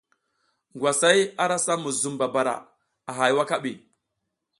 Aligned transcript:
Ngwasay 0.75 1.19
ara 1.43 1.57
sam 1.65 1.79
muzum 1.83 2.15
babara 2.19 2.55
a 3.09 3.11
hay 3.17 3.31
wakaɓi. 3.37 3.71